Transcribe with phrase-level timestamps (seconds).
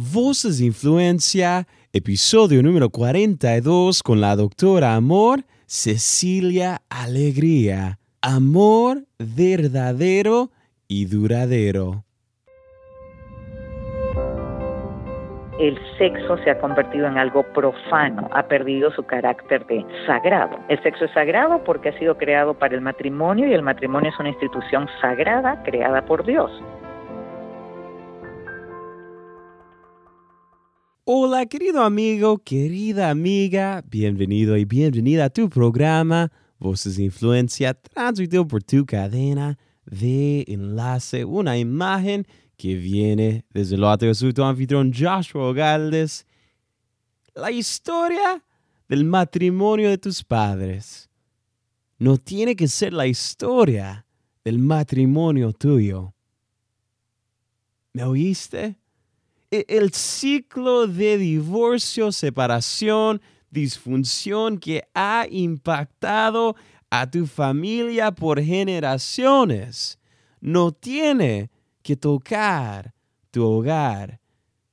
[0.00, 7.98] Voces de Influencia, episodio número 42 con la doctora Amor, Cecilia Alegría.
[8.22, 10.52] Amor verdadero
[10.86, 12.04] y duradero.
[15.58, 20.56] el sexo se ha convertido en algo profano, ha perdido su carácter de sagrado.
[20.68, 24.18] El sexo es sagrado porque ha sido creado para el matrimonio y el matrimonio es
[24.20, 26.52] una institución sagrada creada por Dios.
[31.10, 38.46] Hola querido amigo, querida amiga, bienvenido y bienvenida a tu programa Voces de Influencia, transmitido
[38.46, 42.26] por tu cadena de enlace, una imagen
[42.58, 46.26] que viene desde el otro de tu anfitrión Joshua Galdes,
[47.34, 48.44] la historia
[48.86, 51.08] del matrimonio de tus padres.
[51.98, 54.04] No tiene que ser la historia
[54.44, 56.12] del matrimonio tuyo.
[57.94, 58.76] ¿Me oíste?
[59.50, 63.20] E-, el ciclo de divorcio, separación,
[63.50, 66.54] disfunción que ha impactado
[66.90, 69.98] a tu familia por generaciones
[70.40, 71.50] no tiene
[71.82, 72.94] que tocar
[73.30, 74.20] tu hogar.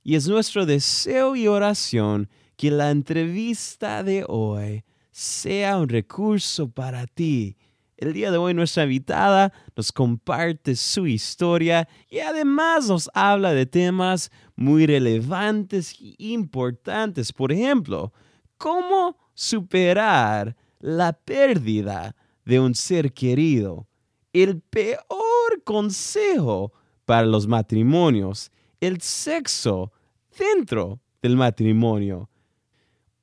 [0.03, 7.07] Y es nuestro deseo y oración que la entrevista de hoy sea un recurso para
[7.07, 7.57] ti
[7.97, 13.65] el día de hoy nuestra invitada nos comparte su historia y además nos habla de
[13.65, 17.31] temas muy relevantes y importantes.
[17.31, 18.11] Por ejemplo,
[18.57, 23.87] cómo superar la pérdida de un ser querido.
[24.33, 26.73] El peor consejo
[27.05, 29.91] para los matrimonios, el sexo
[30.37, 32.29] dentro del matrimonio.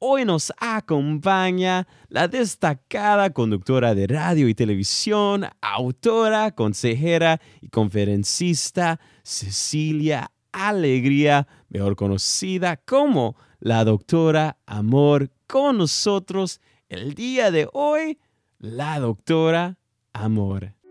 [0.05, 10.33] Hoy nos acompaña la destacada conductora de radio y televisión, autora, consejera y conferencista Cecilia
[10.51, 18.19] Alegría, mejor conocida como la doctora Amor, con nosotros el día de hoy,
[18.59, 19.79] la doctora
[20.13, 20.82] Amor.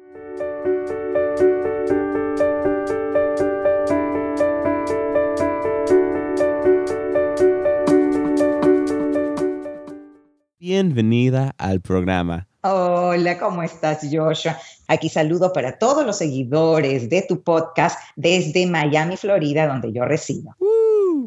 [10.61, 12.47] Bienvenida al programa.
[12.61, 14.59] Hola, ¿cómo estás, Joshua?
[14.87, 20.55] Aquí saludo para todos los seguidores de tu podcast desde Miami, Florida, donde yo resido.
[20.59, 20.80] Uh,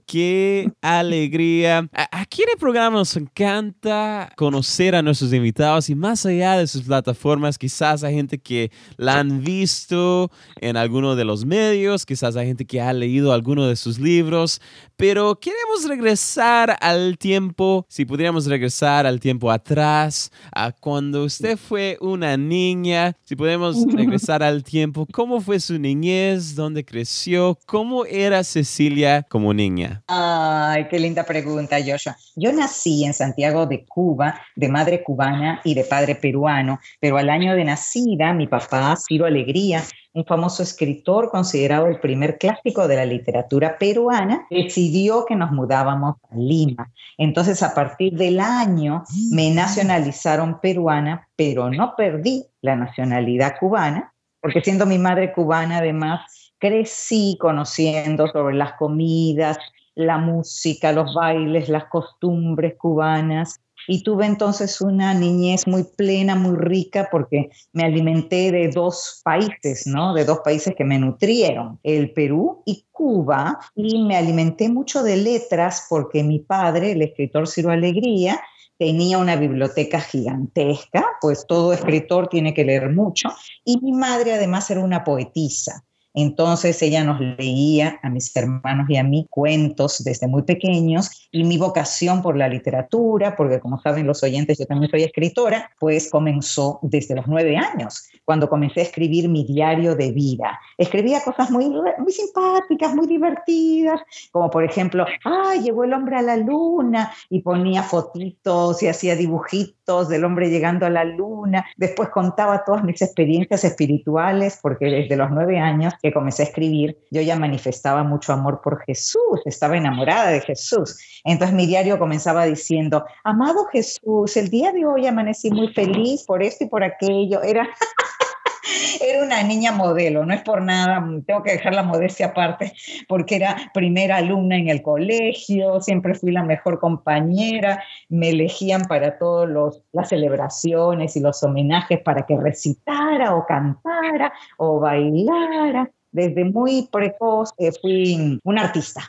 [0.07, 1.89] ¡Qué alegría!
[2.11, 6.83] Aquí en el programa nos encanta conocer a nuestros invitados y más allá de sus
[6.83, 10.31] plataformas, quizás hay gente que la han visto
[10.61, 14.61] en alguno de los medios, quizás hay gente que ha leído alguno de sus libros,
[14.97, 21.97] pero queremos regresar al tiempo, si pudiéramos regresar al tiempo atrás, a cuando usted fue
[22.01, 26.55] una niña, si podemos regresar al tiempo, ¿cómo fue su niñez?
[26.55, 27.59] ¿Dónde creció?
[27.67, 29.74] ¿Cómo era Cecilia como niña?
[30.07, 32.17] Ay, qué linda pregunta, Joshua.
[32.37, 37.31] Yo nací en Santiago de Cuba, de madre cubana y de padre peruano, pero al
[37.31, 39.83] año de nacida, mi papá, Ciro Alegría,
[40.15, 46.17] un famoso escritor considerado el primer clásico de la literatura peruana, decidió que nos mudábamos
[46.31, 46.93] a Lima.
[47.19, 54.61] Entonces, a partir del año, me nacionalizaron peruana, pero no perdí la nacionalidad cubana, porque
[54.61, 59.59] siendo mi madre cubana, además, crecí conociendo sobre las comidas,
[59.95, 66.57] la música, los bailes, las costumbres cubanas, y tuve entonces una niñez muy plena, muy
[66.57, 70.15] rica, porque me alimenté de dos países, ¿no?
[70.15, 75.17] De dos países que me nutrieron, el Perú y Cuba, y me alimenté mucho de
[75.17, 78.41] letras porque mi padre, el escritor Ciro Alegría,
[78.79, 83.29] tenía una biblioteca gigantesca, pues todo escritor tiene que leer mucho,
[83.65, 85.85] y mi madre además era una poetisa.
[86.15, 91.45] Entonces ella nos leía a mis hermanos y a mí cuentos desde muy pequeños y
[91.45, 96.09] mi vocación por la literatura, porque como saben los oyentes, yo también soy escritora, pues
[96.11, 100.59] comenzó desde los nueve años, cuando comencé a escribir mi diario de vida.
[100.79, 106.23] Escribía cosas muy, muy simpáticas, muy divertidas, como por ejemplo, ¡ay, llegó el hombre a
[106.23, 107.13] la luna!
[107.29, 111.67] Y ponía fotitos y hacía dibujitos del hombre llegando a la luna.
[111.77, 116.97] Después contaba todas mis experiencias espirituales, porque desde los nueve años que comencé a escribir,
[117.11, 121.21] yo ya manifestaba mucho amor por Jesús, estaba enamorada de Jesús.
[121.25, 126.43] Entonces mi diario comenzaba diciendo, amado Jesús, el día de hoy amanecí muy feliz por
[126.43, 127.43] esto y por aquello.
[127.43, 127.69] Era...
[129.01, 132.73] era una niña modelo, no es por nada, tengo que dejar la modestia aparte,
[133.09, 139.19] porque era primera alumna en el colegio, siempre fui la mejor compañera, me elegían para
[139.19, 145.91] todas las celebraciones y los homenajes para que recitara o cantara o bailara.
[146.13, 149.03] Desde muy precoz eh, fui una artista.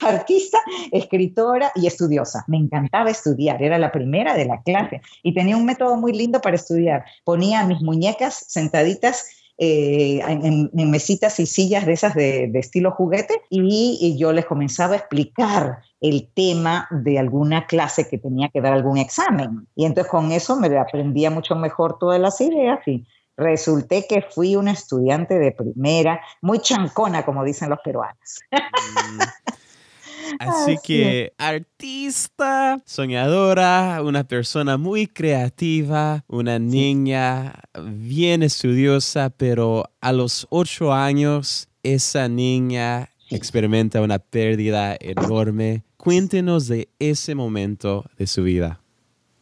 [0.00, 0.58] Artista,
[0.92, 2.44] escritora y estudiosa.
[2.46, 6.40] Me encantaba estudiar, era la primera de la clase y tenía un método muy lindo
[6.40, 7.04] para estudiar.
[7.24, 9.26] Ponía mis muñecas sentaditas
[9.60, 14.98] eh, en, mesitas y sillas de esas de, estilo juguete y, yo les comenzaba a
[14.98, 19.66] explicar el tema de alguna clase que tenía que dar algún examen.
[19.74, 23.04] Y entonces con eso me aprendía mucho mejor todas las ideas y
[23.36, 28.40] resulté que fui una estudiante de primera, muy chancona, como dicen los peruanos.
[28.52, 29.20] Mm.
[30.38, 37.54] Así que artista, soñadora, una persona muy creativa, una niña
[37.84, 45.84] bien estudiosa, pero a los ocho años esa niña experimenta una pérdida enorme.
[45.96, 48.80] Cuéntenos de ese momento de su vida.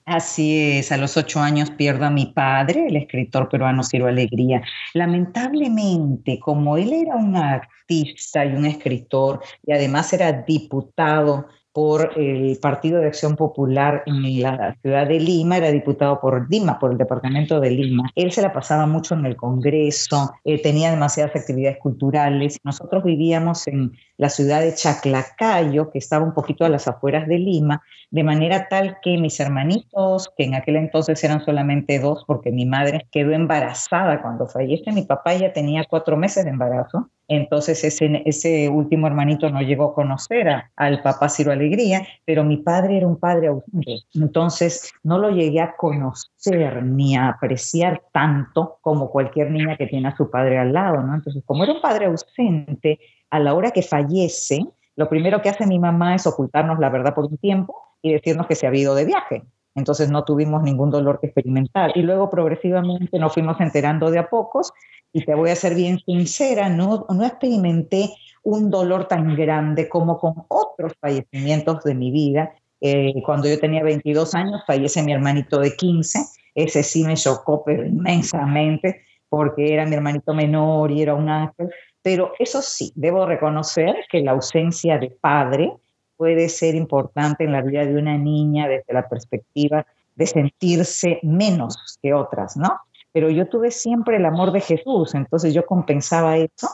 [0.06, 4.62] Así es, a los ocho años pierdo a mi padre, el escritor peruano Ciro Alegría.
[4.94, 12.58] Lamentablemente, como él era un artista y un escritor y además era diputado por el
[12.58, 16.96] Partido de Acción Popular en la ciudad de Lima, era diputado por Lima, por el
[16.96, 18.08] departamento de Lima.
[18.14, 22.58] Él se la pasaba mucho en el Congreso, eh, tenía demasiadas actividades culturales.
[22.64, 27.40] Nosotros vivíamos en la ciudad de Chaclacayo, que estaba un poquito a las afueras de
[27.40, 32.52] Lima, de manera tal que mis hermanitos, que en aquel entonces eran solamente dos, porque
[32.52, 37.82] mi madre quedó embarazada cuando fallece, mi papá ya tenía cuatro meses de embarazo, entonces
[37.84, 43.06] ese, último hermanito no llegó a conocer al papá Ciro Alegría, pero mi padre era
[43.06, 49.50] un padre ausente, entonces no lo llegué a conocer ni a apreciar tanto como cualquier
[49.50, 51.14] niña que tiene a su padre al lado, ¿no?
[51.14, 53.00] Entonces, como era un padre ausente,
[53.30, 54.64] a la hora que fallece,
[54.94, 58.46] lo primero que hace mi mamá es ocultarnos la verdad por un tiempo y decirnos
[58.46, 59.42] que se ha ido de viaje.
[59.76, 61.92] Entonces no tuvimos ningún dolor que experimentar.
[61.94, 64.72] Y luego progresivamente nos fuimos enterando de a pocos.
[65.12, 68.10] Y te voy a ser bien sincera, no, no experimenté
[68.42, 72.52] un dolor tan grande como con otros fallecimientos de mi vida.
[72.80, 76.18] Eh, cuando yo tenía 22 años, fallece mi hermanito de 15.
[76.54, 81.70] Ese sí me chocó pero inmensamente porque era mi hermanito menor y era un ángel.
[82.02, 85.72] Pero eso sí, debo reconocer que la ausencia de padre
[86.16, 91.98] puede ser importante en la vida de una niña desde la perspectiva de sentirse menos
[92.02, 92.80] que otras, ¿no?
[93.12, 96.68] Pero yo tuve siempre el amor de Jesús, entonces yo compensaba eso,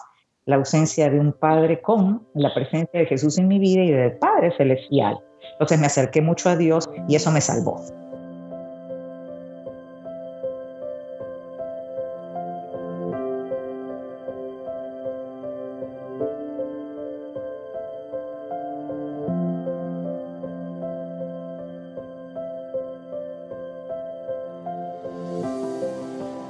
[0.45, 4.19] la ausencia de un padre con la presencia de Jesús en mi vida y del
[4.19, 5.19] Padre Celestial.
[5.53, 7.81] Entonces me acerqué mucho a Dios y eso me salvó.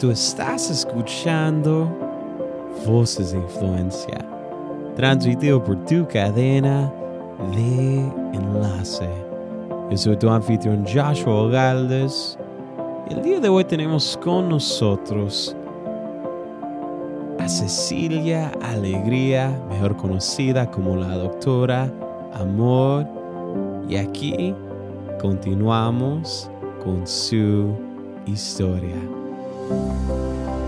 [0.03, 1.89] Tú estás escuchando
[2.85, 4.19] Voces de Influencia,
[4.97, 6.93] transmitido por tu cadena
[7.55, 7.99] de
[8.33, 9.09] enlace.
[9.93, 12.37] Yo soy tu anfitrión Joshua Galdes.
[13.11, 15.55] El día de hoy tenemos con nosotros
[17.39, 21.89] a Cecilia Alegría, mejor conocida como la doctora
[22.35, 23.07] Amor.
[23.89, 24.53] Y aquí
[25.21, 26.51] continuamos
[26.83, 27.73] con su
[28.27, 29.22] historia.
[29.69, 30.62] Thank you.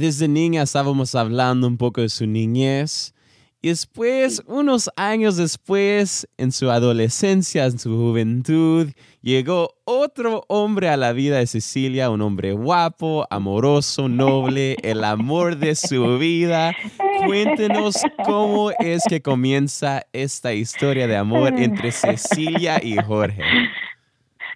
[0.00, 3.14] Desde niña estábamos hablando un poco de su niñez.
[3.62, 8.88] Y después, unos años después, en su adolescencia, en su juventud,
[9.20, 15.58] llegó otro hombre a la vida de Cecilia, un hombre guapo, amoroso, noble, el amor
[15.58, 16.74] de su vida.
[17.26, 23.42] Cuéntenos cómo es que comienza esta historia de amor entre Cecilia y Jorge.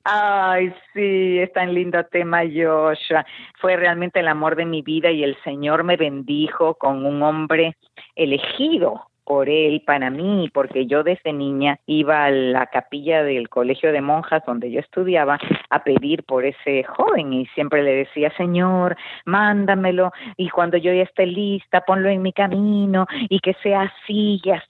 [0.04, 3.24] Ay, sí, es tan lindo tema, Joshua.
[3.58, 7.76] Fue realmente el amor de mi vida y el Señor me bendijo con un hombre
[8.14, 13.92] elegido por él para mí, porque yo desde niña iba a la capilla del colegio
[13.92, 15.38] de monjas donde yo estudiaba
[15.70, 21.02] a pedir por ese joven y siempre le decía, Señor, mándamelo y cuando yo ya
[21.02, 24.64] esté lista, ponlo en mi camino y que sea así y así.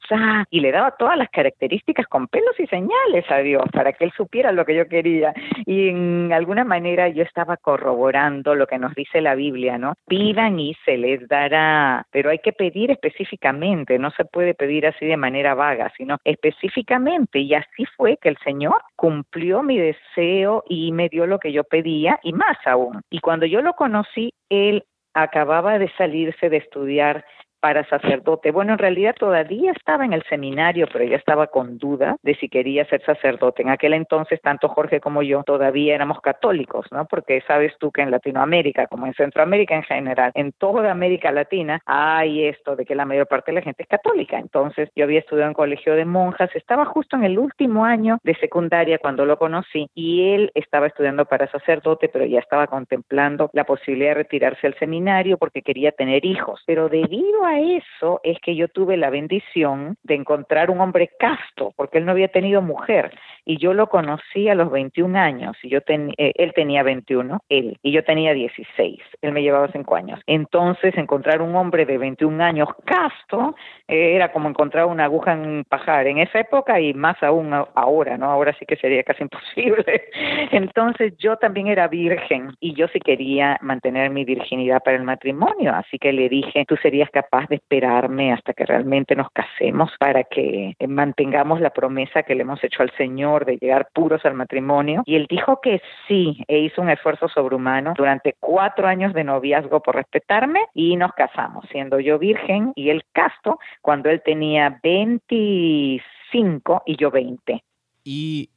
[0.50, 4.12] Y le daba todas las características con pelos y señales a Dios para que él
[4.16, 5.32] supiera lo que yo quería.
[5.64, 9.94] Y en alguna manera yo estaba corroborando lo que nos dice la Biblia, ¿no?
[10.06, 15.06] Pidan y se les dará, pero hay que pedir específicamente, no se puede pedir así
[15.06, 17.38] de manera vaga, sino específicamente.
[17.38, 21.64] Y así fue que el Señor cumplió mi deseo y me dio lo que yo
[21.64, 23.00] pedía y más aún.
[23.08, 24.84] Y cuando yo lo conocí, Él
[25.14, 27.24] acababa de salirse de estudiar
[27.64, 28.50] para sacerdote.
[28.50, 32.50] Bueno, en realidad todavía estaba en el seminario, pero ya estaba con duda de si
[32.50, 33.62] quería ser sacerdote.
[33.62, 37.06] En aquel entonces, tanto Jorge como yo todavía éramos católicos, ¿no?
[37.06, 41.80] Porque sabes tú que en Latinoamérica, como en Centroamérica en general, en toda América Latina,
[41.86, 44.38] hay esto de que la mayor parte de la gente es católica.
[44.38, 48.34] Entonces, yo había estudiado en colegio de monjas, estaba justo en el último año de
[48.34, 53.64] secundaria cuando lo conocí y él estaba estudiando para sacerdote, pero ya estaba contemplando la
[53.64, 56.62] posibilidad de retirarse al seminario porque quería tener hijos.
[56.66, 61.72] Pero debido a eso es que yo tuve la bendición de encontrar un hombre casto,
[61.76, 65.68] porque él no había tenido mujer, y yo lo conocí a los 21 años, y
[65.68, 70.20] yo eh, él tenía 21, él, y yo tenía 16, él me llevaba 5 años.
[70.26, 73.54] Entonces, encontrar un hombre de 21 años casto
[73.88, 77.52] eh, era como encontrar una aguja en un pajar en esa época y más aún
[77.74, 78.30] ahora, ¿no?
[78.30, 80.04] Ahora sí que sería casi imposible.
[80.50, 85.72] Entonces, yo también era virgen y yo sí quería mantener mi virginidad para el matrimonio,
[85.74, 90.24] así que le dije, tú serías capaz de esperarme hasta que realmente nos casemos para
[90.24, 94.34] que eh, mantengamos la promesa que le hemos hecho al Señor de llegar puros al
[94.34, 95.02] matrimonio.
[95.06, 99.80] Y él dijo que sí, e hizo un esfuerzo sobrehumano durante cuatro años de noviazgo
[99.80, 106.82] por respetarme y nos casamos, siendo yo virgen y él casto cuando él tenía 25
[106.86, 107.62] y yo 20.
[108.04, 108.50] Y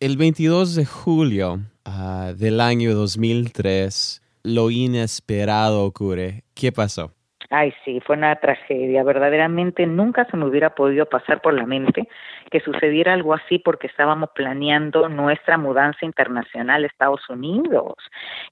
[0.00, 6.44] el 22 de julio ah, del año 2003, lo inesperado ocurre.
[6.54, 7.12] ¿Qué pasó?
[7.54, 9.04] Ay, sí, fue una tragedia.
[9.04, 12.08] Verdaderamente nunca se me hubiera podido pasar por la mente
[12.52, 17.94] que sucediera algo así porque estábamos planeando nuestra mudanza internacional a Estados Unidos.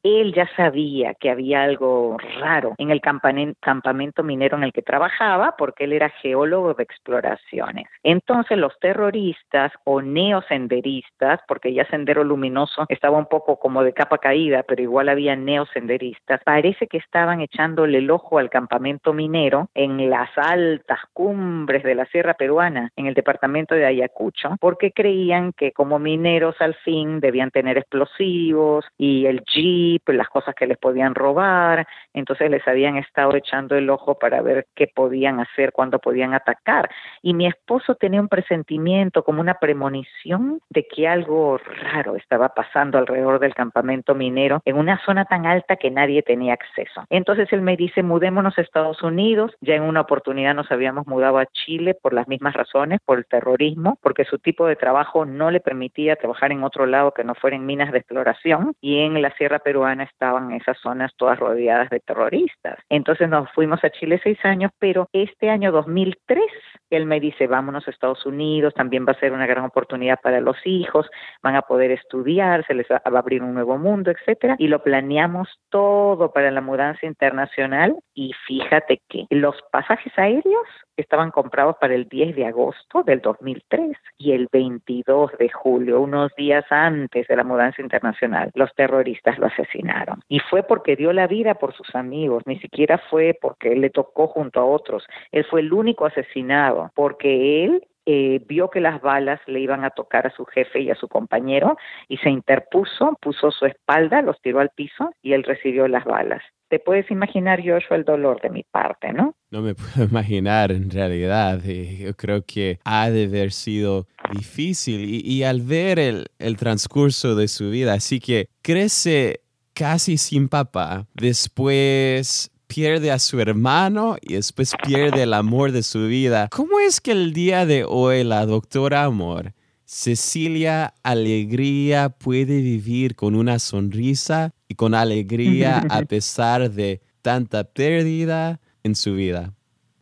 [0.03, 5.55] Él ya sabía que había algo raro en el campamento minero en el que trabajaba
[5.59, 7.87] porque él era geólogo de exploraciones.
[8.03, 14.17] Entonces los terroristas o neosenderistas, porque ya Sendero Luminoso estaba un poco como de capa
[14.17, 20.09] caída, pero igual había neosenderistas, parece que estaban echándole el ojo al campamento minero en
[20.09, 25.73] las altas cumbres de la Sierra Peruana, en el departamento de Ayacucho, porque creían que
[25.73, 31.15] como mineros al fin debían tener explosivos y el jeep, las cosas que les podían
[31.15, 36.35] robar, entonces les habían estado echando el ojo para ver qué podían hacer, cuándo podían
[36.35, 36.89] atacar.
[37.23, 42.99] Y mi esposo tenía un presentimiento, como una premonición de que algo raro estaba pasando
[42.99, 47.05] alrededor del campamento minero en una zona tan alta que nadie tenía acceso.
[47.11, 51.39] Entonces él me dice, mudémonos a Estados Unidos, ya en una oportunidad nos habíamos mudado
[51.39, 55.51] a Chile por las mismas razones, por el terrorismo, porque su tipo de trabajo no
[55.51, 59.21] le permitía trabajar en otro lado que no fuera en minas de exploración y en
[59.21, 62.79] la sierra peruana estaban esas zonas todas rodeadas de terroristas.
[62.89, 66.43] Entonces nos fuimos a Chile seis años, pero este año 2003
[66.91, 70.41] él me dice, vámonos a Estados Unidos, también va a ser una gran oportunidad para
[70.41, 71.09] los hijos,
[71.43, 74.83] van a poder estudiar, se les va a abrir un nuevo mundo, etcétera, y lo
[74.83, 80.67] planeamos todo para la mudanza internacional y fíjate que los pasajes aéreos
[80.97, 86.35] estaban comprados para el 10 de agosto del 2003 y el 22 de julio, unos
[86.37, 90.23] días antes de la mudanza internacional, los terroristas lo asesinaron.
[90.29, 94.29] Y fue porque dio la vida por sus amigos, ni siquiera fue porque le tocó
[94.29, 95.07] junto a otros.
[95.33, 99.91] Él fue el único asesinado porque él eh, vio que las balas le iban a
[99.91, 101.77] tocar a su jefe y a su compañero
[102.09, 106.43] y se interpuso, puso su espalda, los tiró al piso y él recibió las balas.
[106.69, 109.35] Te puedes imaginar, Joshua, el dolor de mi parte, ¿no?
[109.51, 111.61] No me puedo imaginar en realidad.
[111.63, 117.49] Yo creo que ha de haber sido difícil y, al ver el, el transcurso de
[117.49, 119.41] su vida, así que crece
[119.75, 126.07] casi sin papá, después pierde a su hermano y después pierde el amor de su
[126.07, 126.49] vida.
[126.53, 133.35] ¿Cómo es que el día de hoy la doctora Amor, Cecilia Alegría, puede vivir con
[133.35, 139.53] una sonrisa y con alegría a pesar de tanta pérdida en su vida?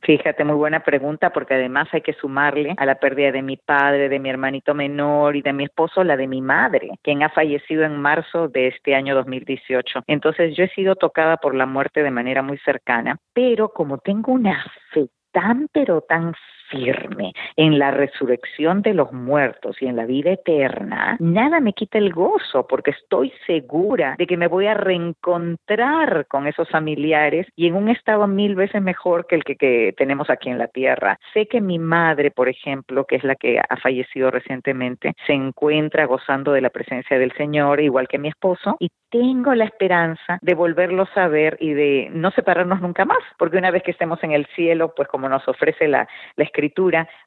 [0.08, 4.08] Fíjate, muy buena pregunta, porque además hay que sumarle a la pérdida de mi padre,
[4.08, 7.84] de mi hermanito menor y de mi esposo, la de mi madre, quien ha fallecido
[7.84, 10.04] en marzo de este año 2018.
[10.06, 14.32] Entonces yo he sido tocada por la muerte de manera muy cercana, pero como tengo
[14.32, 16.32] una fe tan pero tan
[16.70, 21.98] firme en la resurrección de los muertos y en la vida eterna, nada me quita
[21.98, 27.66] el gozo porque estoy segura de que me voy a reencontrar con esos familiares y
[27.66, 31.18] en un estado mil veces mejor que el que, que tenemos aquí en la tierra.
[31.32, 36.06] Sé que mi madre, por ejemplo, que es la que ha fallecido recientemente, se encuentra
[36.06, 40.54] gozando de la presencia del Señor, igual que mi esposo, y tengo la esperanza de
[40.54, 44.32] volverlos a ver y de no separarnos nunca más, porque una vez que estemos en
[44.32, 46.06] el cielo, pues como nos ofrece la,
[46.36, 46.57] la escritura,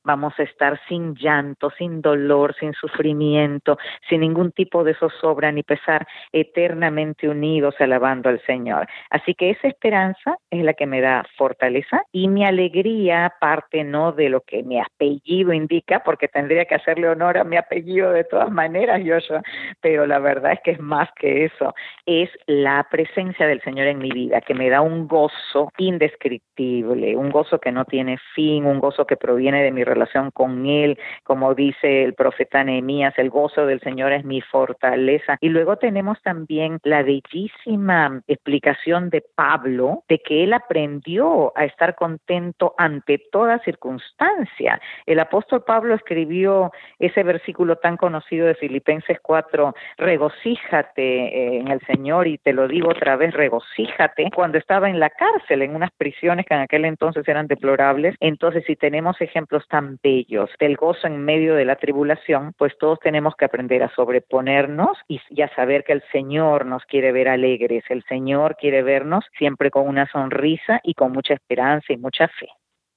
[0.03, 3.77] vamos a estar sin llanto, sin dolor, sin sufrimiento,
[4.09, 8.87] sin ningún tipo de zozobra ni pesar, eternamente unidos alabando al Señor.
[9.09, 14.11] Así que esa esperanza es la que me da fortaleza y mi alegría parte no
[14.11, 18.23] de lo que mi apellido indica, porque tendría que hacerle honor a mi apellido de
[18.23, 19.41] todas maneras, Joshua,
[19.81, 21.73] pero la verdad es que es más que eso,
[22.05, 27.29] es la presencia del Señor en mi vida, que me da un gozo indescriptible, un
[27.29, 31.53] gozo que no tiene fin, un gozo que proviene de mi relación con Él, como
[31.53, 35.37] dice el profeta Nehemías, el gozo del Señor es mi fortaleza.
[35.39, 41.95] Y luego tenemos también la bellísima explicación de Pablo de que él aprendió a estar
[41.95, 44.81] contento ante toda circunstancia.
[45.05, 51.81] El apóstol Pablo escribió ese versículo tan conocido de Filipenses 4, regocíjate eh, en el
[51.81, 55.91] Señor y te lo digo otra vez, regocíjate, cuando estaba en la cárcel, en unas
[55.91, 58.15] prisiones que en aquel entonces eran deplorables.
[58.19, 58.75] Entonces, si
[59.19, 63.83] ejemplos tan bellos del gozo en medio de la tribulación, pues todos tenemos que aprender
[63.83, 68.83] a sobreponernos y, a saber que el Señor nos quiere ver alegres, el Señor quiere
[68.83, 72.47] vernos siempre con una sonrisa y con mucha esperanza y mucha fe.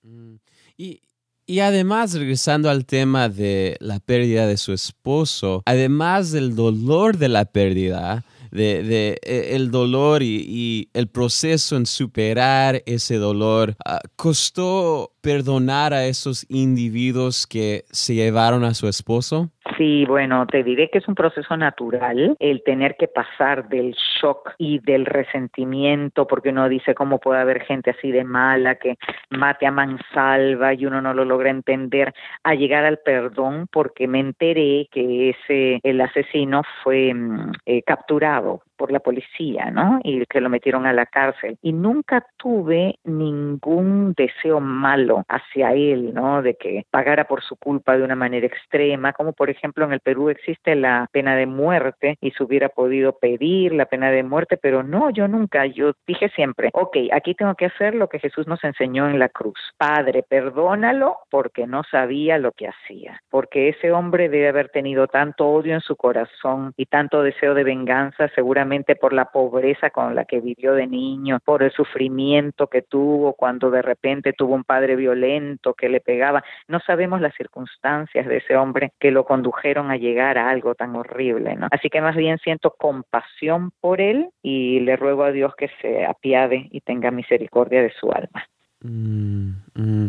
[0.02, 0.36] Mm.
[0.76, 1.00] Y,
[1.46, 7.28] y además, regresando al tema de la pérdida de su esposo, además del dolor de
[7.28, 15.10] la pérdida, de, e, el dolor y, el proceso en superar ese dolor, ah, ¿costó
[15.20, 19.50] perdonar a esos individuos que se llevaron a su esposo?
[19.78, 24.52] Sí, bueno, te diré que es un proceso natural el tener que pasar del shock
[24.58, 28.96] y del resentimiento, porque uno dice cómo puede haber gente así de mala que
[29.30, 34.20] mate a mansalva y uno no lo logra entender, a llegar al perdón, porque me
[34.20, 40.00] enteré que ese el asesino fue mm, eh, capturado Chicago por la policía, ¿no?
[40.02, 41.58] Y que lo metieron a la cárcel.
[41.62, 46.42] Y nunca tuve ningún deseo malo hacia él, ¿no?
[46.42, 50.00] De que pagara por su culpa de una manera extrema, como por ejemplo en el
[50.00, 54.56] Perú existe la pena de muerte y se hubiera podido pedir la pena de muerte,
[54.56, 58.46] pero no, yo nunca, yo dije siempre, ok, aquí tengo que hacer lo que Jesús
[58.46, 59.58] nos enseñó en la cruz.
[59.78, 65.46] Padre, perdónalo porque no sabía lo que hacía, porque ese hombre debe haber tenido tanto
[65.46, 68.63] odio en su corazón y tanto deseo de venganza, seguramente
[69.00, 73.70] por la pobreza con la que vivió de niño, por el sufrimiento que tuvo cuando
[73.70, 76.42] de repente tuvo un padre violento que le pegaba.
[76.68, 80.96] No sabemos las circunstancias de ese hombre que lo condujeron a llegar a algo tan
[80.96, 81.68] horrible, ¿no?
[81.70, 86.04] Así que más bien siento compasión por él y le ruego a Dios que se
[86.04, 88.46] apiade y tenga misericordia de su alma.
[88.82, 90.08] Mm, mm.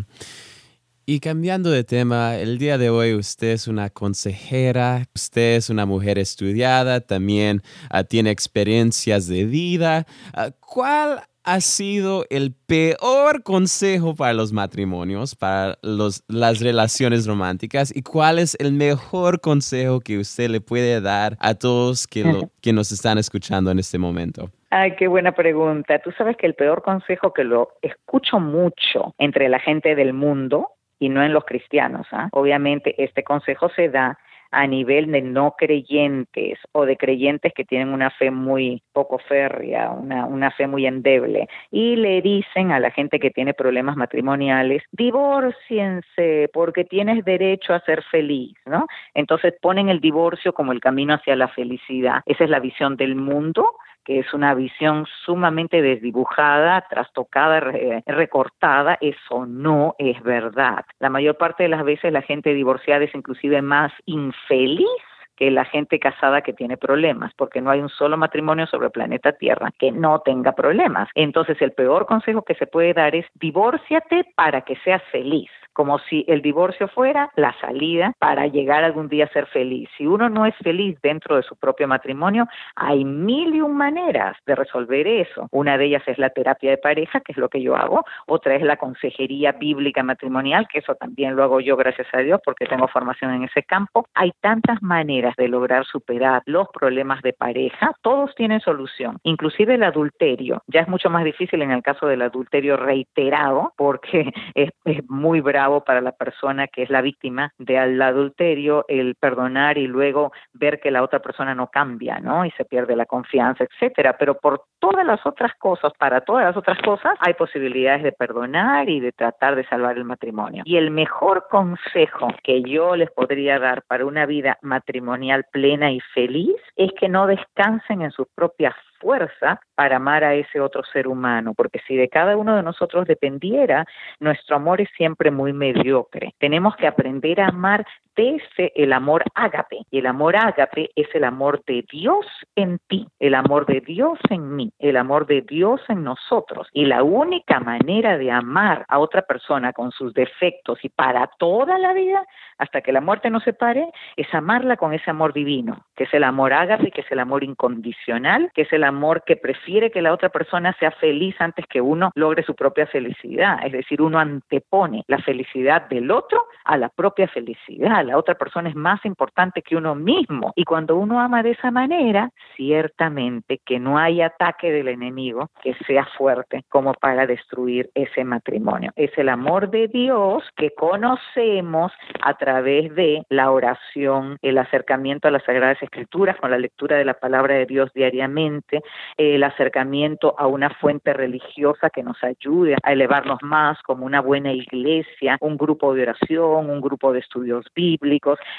[1.07, 5.85] Y cambiando de tema, el día de hoy usted es una consejera, usted es una
[5.85, 10.07] mujer estudiada, también ah, tiene experiencias de vida.
[10.33, 17.95] Ah, ¿Cuál ha sido el peor consejo para los matrimonios, para los, las relaciones románticas?
[17.95, 22.73] ¿Y cuál es el mejor consejo que usted le puede dar a todos que, que
[22.73, 24.49] nos están escuchando en este momento?
[24.71, 25.99] Ay, qué buena pregunta.
[25.99, 30.71] Tú sabes que el peor consejo que lo escucho mucho entre la gente del mundo
[30.99, 32.07] y no en los cristianos.
[32.11, 32.29] ¿ah?
[32.31, 34.17] Obviamente este consejo se da
[34.51, 39.91] a nivel de no creyentes o de creyentes que tienen una fe muy poco férrea,
[39.91, 44.83] una, una fe muy endeble, y le dicen a la gente que tiene problemas matrimoniales,
[44.91, 48.87] divórciense porque tienes derecho a ser feliz, ¿no?
[49.13, 52.21] Entonces ponen el divorcio como el camino hacia la felicidad.
[52.25, 53.73] Esa es la visión del mundo
[54.05, 57.59] que es una visión sumamente desdibujada, trastocada,
[58.05, 60.85] recortada, eso no es verdad.
[60.99, 64.87] La mayor parte de las veces la gente divorciada es inclusive más infeliz
[65.35, 68.91] que la gente casada que tiene problemas, porque no hay un solo matrimonio sobre el
[68.91, 71.09] planeta Tierra que no tenga problemas.
[71.13, 75.99] Entonces, el peor consejo que se puede dar es divórciate para que seas feliz como
[75.99, 79.89] si el divorcio fuera la salida para llegar algún día a ser feliz.
[79.97, 84.37] Si uno no es feliz dentro de su propio matrimonio, hay mil y un maneras
[84.45, 85.47] de resolver eso.
[85.51, 88.55] Una de ellas es la terapia de pareja, que es lo que yo hago, otra
[88.55, 92.65] es la consejería bíblica matrimonial, que eso también lo hago yo gracias a Dios porque
[92.65, 94.07] tengo formación en ese campo.
[94.13, 99.83] Hay tantas maneras de lograr superar los problemas de pareja, todos tienen solución, inclusive el
[99.83, 100.63] adulterio.
[100.67, 104.71] Ya es mucho más difícil en el caso del adulterio reiterado porque es,
[105.09, 110.31] muy bravo para la persona que es la víctima del adulterio el perdonar y luego
[110.53, 112.45] ver que la otra persona no cambia, ¿no?
[112.45, 114.15] Y se pierde la confianza, etcétera.
[114.17, 118.89] Pero por todas las otras cosas, para todas las otras cosas, hay posibilidades de perdonar
[118.89, 120.63] y de tratar de salvar el matrimonio.
[120.65, 125.99] Y el mejor consejo que yo les podría dar para una vida matrimonial plena y
[126.13, 131.07] feliz es que no descansen en sus propias fuerza para amar a ese otro ser
[131.07, 133.85] humano, porque si de cada uno de nosotros dependiera,
[134.19, 136.33] nuestro amor es siempre muy mediocre.
[136.39, 137.85] Tenemos que aprender a amar
[138.17, 142.25] el amor ágape, y el amor ágape es el amor de Dios
[142.55, 146.67] en ti, el amor de Dios en mí, el amor de Dios en nosotros.
[146.73, 151.77] Y la única manera de amar a otra persona con sus defectos y para toda
[151.77, 152.25] la vida,
[152.57, 156.23] hasta que la muerte nos separe, es amarla con ese amor divino, que es el
[156.23, 160.13] amor ágape, que es el amor incondicional, que es el amor que prefiere que la
[160.13, 163.59] otra persona sea feliz antes que uno logre su propia felicidad.
[163.65, 168.04] Es decir, uno antepone la felicidad del otro a la propia felicidad.
[168.05, 170.53] La otra persona es más importante que uno mismo.
[170.55, 175.73] Y cuando uno ama de esa manera, ciertamente que no hay ataque del enemigo que
[175.85, 178.91] sea fuerte como para destruir ese matrimonio.
[178.95, 181.91] Es el amor de Dios que conocemos
[182.21, 187.05] a través de la oración, el acercamiento a las Sagradas Escrituras con la lectura de
[187.05, 188.81] la palabra de Dios diariamente,
[189.17, 194.51] el acercamiento a una fuente religiosa que nos ayude a elevarnos más como una buena
[194.51, 197.94] iglesia, un grupo de oración, un grupo de estudios bíblicos,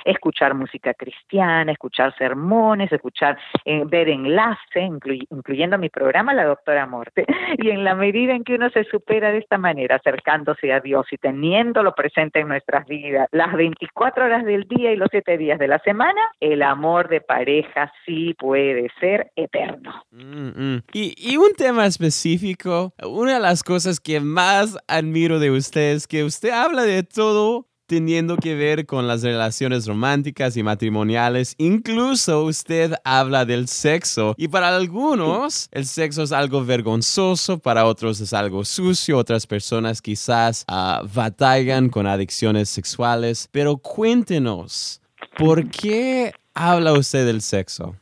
[0.04, 4.80] escuchar música cristiana, escuchar sermones, escuchar, eh, ver enlace,
[5.30, 7.24] incluyendo mi programa La Doctora Morte.
[7.58, 11.06] Y en la medida en que uno se supera de esta manera, acercándose a Dios
[11.10, 15.58] y teniéndolo presente en nuestras vidas, las 24 horas del día y los 7 días
[15.58, 20.04] de la semana, el amor de pareja sí puede ser eterno.
[20.10, 20.82] Mm, mm.
[20.92, 26.06] Y, y, un tema específico, una de las cosas que más admiro de usted es
[26.06, 31.54] que usted habla de todo teniendo que ver con las relaciones románticas y matrimoniales.
[31.58, 34.34] Incluso usted habla del sexo.
[34.36, 40.02] Y para algunos el sexo es algo vergonzoso, para otros es algo sucio, otras personas
[40.02, 43.48] quizás uh, batallan con adicciones sexuales.
[43.52, 45.00] Pero cuéntenos,
[45.38, 47.94] ¿por qué habla usted del sexo?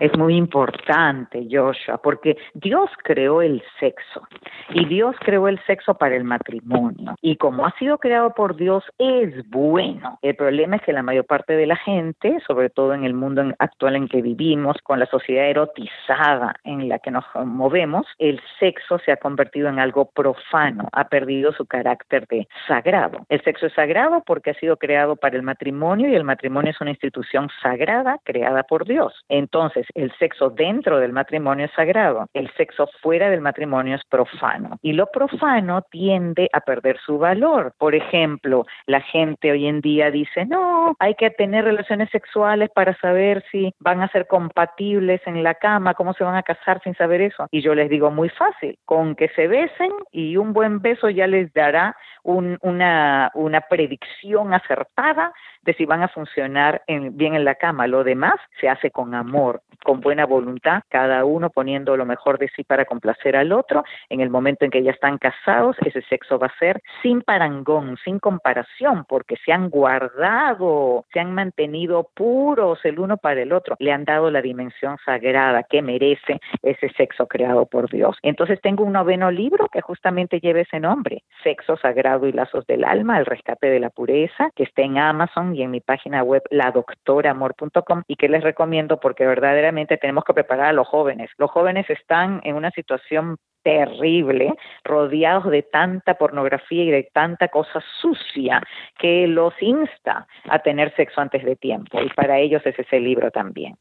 [0.00, 4.26] Es muy importante, Joshua, porque Dios creó el sexo
[4.70, 7.14] y Dios creó el sexo para el matrimonio.
[7.20, 10.18] Y como ha sido creado por Dios, es bueno.
[10.22, 13.42] El problema es que la mayor parte de la gente, sobre todo en el mundo
[13.58, 18.98] actual en que vivimos, con la sociedad erotizada en la que nos movemos, el sexo
[18.98, 23.26] se ha convertido en algo profano, ha perdido su carácter de sagrado.
[23.28, 26.80] El sexo es sagrado porque ha sido creado para el matrimonio y el matrimonio es
[26.80, 29.12] una institución sagrada creada por Dios.
[29.28, 34.78] Entonces, el sexo dentro del matrimonio es sagrado, el sexo fuera del matrimonio es profano.
[34.82, 37.72] Y lo profano tiende a perder su valor.
[37.78, 42.96] Por ejemplo, la gente hoy en día dice, no, hay que tener relaciones sexuales para
[42.98, 46.94] saber si van a ser compatibles en la cama, cómo se van a casar sin
[46.94, 47.46] saber eso.
[47.50, 51.26] Y yo les digo, muy fácil, con que se besen y un buen beso ya
[51.26, 55.32] les dará una, una predicción acertada
[55.74, 57.86] si van a funcionar bien en la cama.
[57.86, 62.48] Lo demás se hace con amor, con buena voluntad, cada uno poniendo lo mejor de
[62.54, 63.84] sí para complacer al otro.
[64.08, 67.96] En el momento en que ya están casados, ese sexo va a ser sin parangón,
[68.04, 73.76] sin comparación, porque se han guardado, se han mantenido puros el uno para el otro,
[73.78, 78.16] le han dado la dimensión sagrada que merece ese sexo creado por Dios.
[78.22, 82.84] Entonces tengo un noveno libro que justamente lleva ese nombre, Sexo Sagrado y Lazos del
[82.84, 86.42] Alma, el rescate de la pureza, que está en Amazon y en mi página web
[86.50, 91.30] ladoctoramor.com y que les recomiendo porque verdaderamente tenemos que preparar a los jóvenes.
[91.36, 97.82] Los jóvenes están en una situación terrible, rodeados de tanta pornografía y de tanta cosa
[98.00, 98.62] sucia
[98.98, 102.00] que los insta a tener sexo antes de tiempo.
[102.00, 103.74] Y para ellos es ese libro también.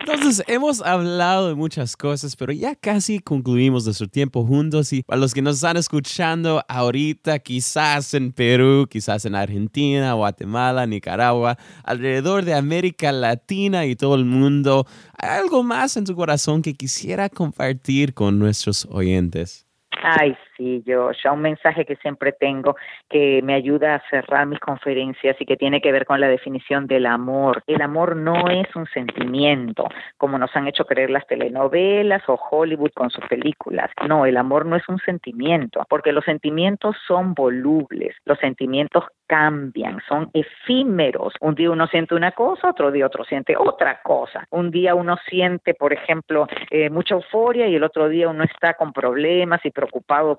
[0.00, 5.20] Entonces, hemos hablado de muchas cosas, pero ya casi concluimos nuestro tiempo juntos y para
[5.20, 12.44] los que nos están escuchando ahorita, quizás en Perú, quizás en Argentina, Guatemala, Nicaragua, alrededor
[12.44, 14.86] de América Latina y todo el mundo,
[15.18, 19.66] ¿hay algo más en tu corazón que quisiera compartir con nuestros oyentes?
[20.02, 20.34] Ay,
[20.84, 22.76] yo ya un mensaje que siempre tengo
[23.08, 26.86] que me ayuda a cerrar mis conferencias y que tiene que ver con la definición
[26.86, 27.62] del amor.
[27.66, 32.92] El amor no es un sentimiento, como nos han hecho creer las telenovelas o Hollywood
[32.94, 33.90] con sus películas.
[34.06, 40.00] No, el amor no es un sentimiento, porque los sentimientos son volubles, los sentimientos cambian,
[40.08, 41.34] son efímeros.
[41.40, 44.44] Un día uno siente una cosa, otro día otro siente otra cosa.
[44.50, 48.74] Un día uno siente, por ejemplo, eh, mucha euforia y el otro día uno está
[48.74, 50.36] con problemas y preocupado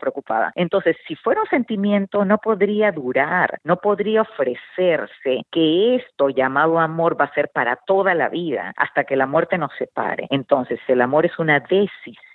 [0.56, 7.20] Entonces, si fuera un sentimiento, no podría durar, no podría ofrecerse que esto llamado amor
[7.20, 10.28] va a ser para toda la vida, hasta que la muerte nos separe.
[10.30, 12.31] Entonces, el amor es una decisión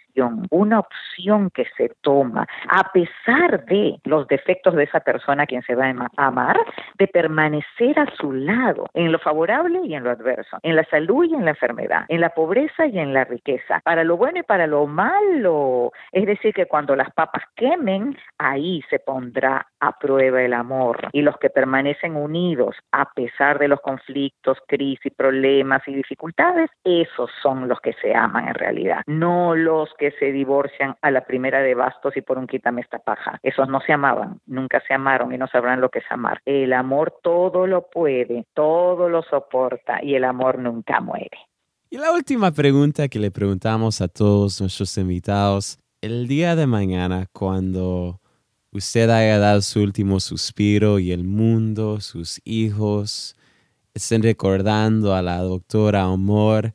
[0.51, 5.63] una opción que se toma, a pesar de los defectos de esa persona a quien
[5.63, 6.59] se va a amar,
[6.99, 11.25] de permanecer a su lado, en lo favorable y en lo adverso, en la salud
[11.25, 14.43] y en la enfermedad, en la pobreza y en la riqueza, para lo bueno y
[14.43, 15.93] para lo malo.
[16.13, 21.09] Es decir, que cuando las papas quemen, ahí se pondrá a prueba el amor.
[21.13, 27.31] Y los que permanecen unidos a pesar de los conflictos, crisis, problemas y dificultades, esos
[27.43, 31.61] son los que se aman en realidad, no los que se divorcian a la primera
[31.61, 33.39] de bastos y por un quítame esta paja.
[33.43, 36.41] Esos no se amaban, nunca se amaron y no sabrán lo que es amar.
[36.45, 41.39] El amor todo lo puede, todo lo soporta y el amor nunca muere.
[41.89, 47.27] Y la última pregunta que le preguntamos a todos nuestros invitados, el día de mañana
[47.33, 48.21] cuando
[48.73, 53.37] usted haya dado su último suspiro y el mundo, sus hijos,
[53.95, 56.75] estén recordando a la doctora Amor,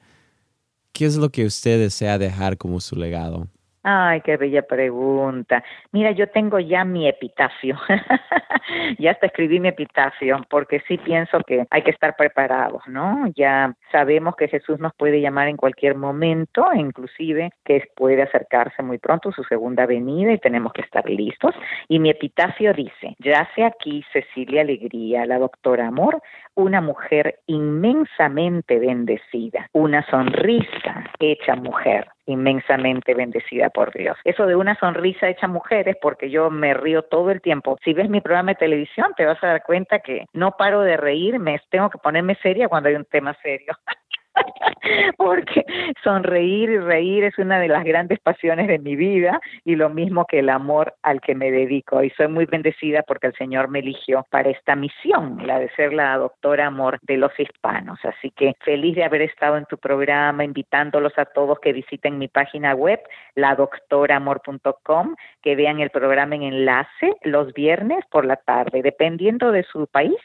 [0.93, 3.49] ¿qué es lo que usted desea dejar como su legado?
[3.83, 5.63] Ay, qué bella pregunta.
[5.91, 7.79] Mira, yo tengo ya mi epitafio.
[8.99, 13.25] ya hasta escribí mi epitafio, porque sí pienso que hay que estar preparados, ¿no?
[13.35, 18.99] Ya sabemos que Jesús nos puede llamar en cualquier momento, inclusive que puede acercarse muy
[18.99, 21.55] pronto su segunda venida y tenemos que estar listos.
[21.87, 26.21] Y mi epitafio dice, ya sea aquí Cecilia Alegría, la doctora Amor,
[26.53, 34.17] una mujer inmensamente bendecida, una sonrisa hecha mujer inmensamente bendecida por Dios.
[34.23, 37.77] Eso de una sonrisa hecha mujer es porque yo me río todo el tiempo.
[37.83, 40.97] Si ves mi programa de televisión te vas a dar cuenta que no paro de
[40.97, 43.73] reírme, tengo que ponerme seria cuando hay un tema serio.
[45.17, 45.65] porque
[46.03, 50.25] sonreír y reír es una de las grandes pasiones de mi vida y lo mismo
[50.25, 52.03] que el amor al que me dedico.
[52.03, 55.93] Y soy muy bendecida porque el Señor me eligió para esta misión, la de ser
[55.93, 57.99] la doctora amor de los hispanos.
[58.03, 62.27] Así que feliz de haber estado en tu programa, invitándolos a todos que visiten mi
[62.27, 62.99] página web,
[63.35, 69.87] ladoctoramor.com, que vean el programa en enlace los viernes por la tarde, dependiendo de su
[69.87, 70.15] país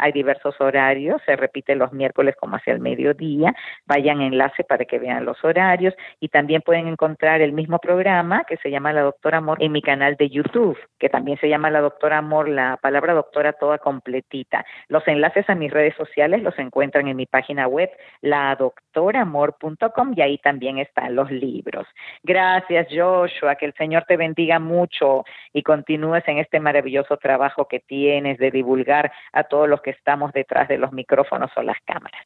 [0.00, 3.54] hay diversos horarios, se repite los miércoles como hacia el mediodía.
[3.86, 8.56] Vayan enlace para que vean los horarios y también pueden encontrar el mismo programa que
[8.56, 11.80] se llama La Doctora Amor en mi canal de YouTube, que también se llama La
[11.80, 14.64] Doctora Amor, la palabra doctora toda completita.
[14.88, 17.90] Los enlaces a mis redes sociales los encuentran en mi página web,
[18.22, 21.86] ladoctoramor.com y ahí también están los libros.
[22.22, 27.80] Gracias, Joshua, que el Señor te bendiga mucho y continúes en este maravilloso trabajo que
[27.80, 32.20] tienes de divulgar a todos los que estamos detrás de los micrófonos o las cámaras.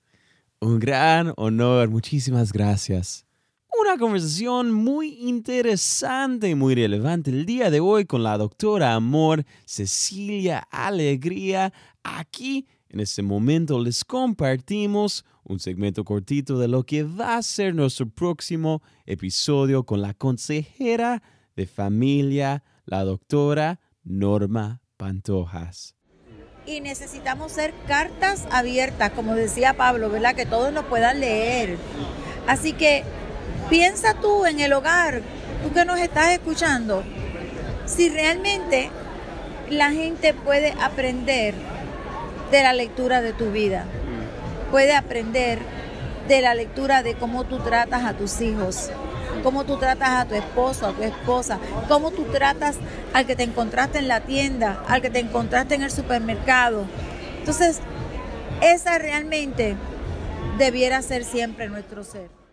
[0.61, 3.27] Un gran honor, muchísimas gracias.
[3.81, 9.45] Una conversación muy interesante y muy relevante el día de hoy con la doctora Amor
[9.67, 11.73] Cecilia Alegría.
[12.03, 17.75] Aquí, en este momento, les compartimos un segmento cortito de lo que va a ser
[17.75, 21.23] nuestro próximo episodio con la consejera
[21.57, 25.95] de familia, la doctora Norma Pantojas
[26.67, 30.35] y necesitamos ser cartas abiertas, como decía Pablo, ¿verdad?
[30.35, 31.77] Que todos nos puedan leer.
[32.47, 33.05] Así que
[33.69, 35.23] piensa tú en el hogar,
[35.63, 37.03] tú que nos estás escuchando,
[37.87, 38.91] si realmente
[39.69, 41.55] la gente puede aprender
[42.51, 43.85] de la lectura de tu vida,
[44.71, 45.59] puede aprender
[46.29, 48.91] de la lectura de cómo tú tratas a tus hijos,
[49.45, 52.77] cómo tú tratas a tu esposo, a tu esposa, cómo tú tratas
[53.13, 56.87] al que te encontraste en la tienda, al que te encontraste en el supermercado.
[57.39, 57.81] Entonces,
[58.63, 59.77] esa realmente
[60.57, 62.44] debiera ser siempre nuestro ser.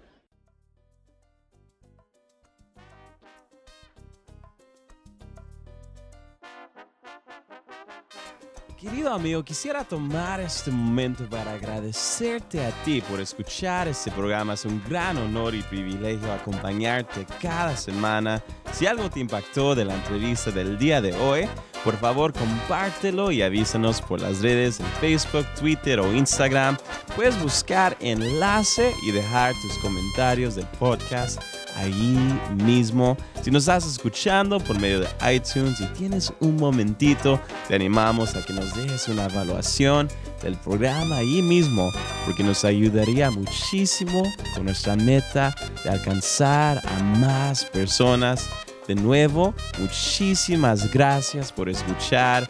[8.81, 14.55] Querido amigo, quisiera tomar este momento para agradecerte a ti por escuchar este programa.
[14.55, 18.43] Es un gran honor y privilegio acompañarte cada semana.
[18.71, 21.47] Si algo te impactó de la entrevista del día de hoy,
[21.83, 26.75] por favor compártelo y avísanos por las redes en Facebook, Twitter o Instagram.
[27.15, 31.39] Puedes buscar enlace y dejar tus comentarios del podcast
[31.75, 32.17] ahí
[32.63, 33.17] mismo.
[33.41, 37.39] Si nos estás escuchando por medio de iTunes y tienes un momentito,
[37.71, 40.09] te animamos a que nos dejes una evaluación
[40.43, 41.89] del programa ahí mismo,
[42.25, 48.49] porque nos ayudaría muchísimo con nuestra meta de alcanzar a más personas.
[48.89, 52.45] De nuevo, muchísimas gracias por escuchar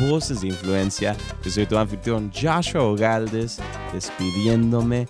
[0.00, 1.16] Voces de Influencia.
[1.44, 3.60] Yo soy tu anfitrión Joshua Ogaldes,
[3.92, 5.06] despidiéndome.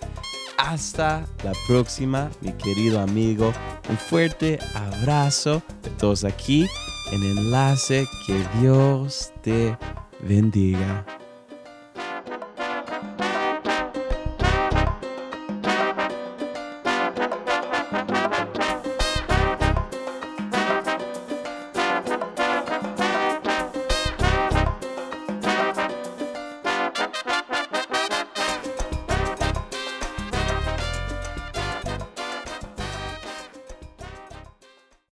[0.59, 3.51] Hasta la próxima, mi querido amigo.
[3.89, 6.67] Un fuerte abrazo de todos aquí
[7.11, 8.07] en Enlace.
[8.25, 9.77] Que Dios te
[10.21, 11.05] bendiga.